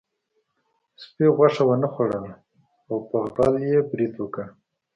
سپي 1.01 1.25
غوښه 1.35 1.63
ونه 1.67 1.87
خوړله 1.93 2.33
او 2.89 2.95
په 3.09 3.17
غل 3.35 3.55
یې 3.69 3.77
برید 3.91 4.13
وکړ. 4.17 4.45